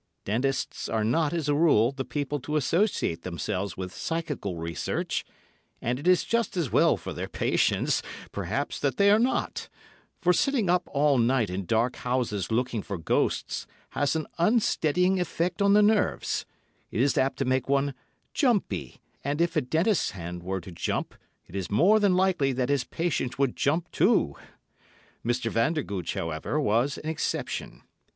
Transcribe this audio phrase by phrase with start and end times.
[0.25, 5.23] Dentists are not, as a rule, the people to associate themselves with psychical research,
[5.79, 8.01] and it is just as well for their patients,
[8.31, 9.69] perhaps, that they are not,
[10.19, 15.61] for sitting up all night in dark houses looking for ghosts has an unsteadying effect
[15.61, 17.93] on the nerves—it is apt to make one
[18.33, 21.13] "jumpy"—and if a dentist's hand were to jump,
[21.45, 24.35] it is more than likely that his patient would jump too.
[25.23, 25.51] Mr.
[25.51, 27.83] Vandergooch, however, was an exception.